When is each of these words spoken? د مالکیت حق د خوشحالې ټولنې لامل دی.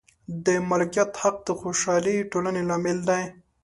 د 0.45 0.47
مالکیت 0.69 1.11
حق 1.21 1.37
د 1.47 1.49
خوشحالې 1.59 2.17
ټولنې 2.31 2.61
لامل 2.69 2.97
دی. 3.09 3.23